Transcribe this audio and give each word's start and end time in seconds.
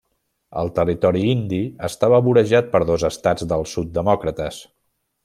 El 0.59 0.71
Territori 0.77 1.19
Indi 1.33 1.59
estava 1.89 2.21
vorejat 2.29 2.71
per 2.73 2.81
dos 2.93 3.07
estats 3.11 3.49
del 3.53 3.67
sud 3.75 3.93
demòcrates. 3.99 4.59